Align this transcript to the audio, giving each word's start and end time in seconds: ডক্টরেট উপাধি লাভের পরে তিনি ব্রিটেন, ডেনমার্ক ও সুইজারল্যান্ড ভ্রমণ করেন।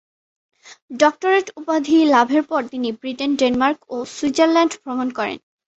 ডক্টরেট 0.99 1.47
উপাধি 1.59 1.97
লাভের 2.13 2.43
পরে 2.43 2.67
তিনি 2.73 2.89
ব্রিটেন, 2.99 3.31
ডেনমার্ক 3.35 3.79
ও 3.89 3.97
সুইজারল্যান্ড 4.15 4.73
ভ্রমণ 4.81 5.07
করেন। 5.17 5.37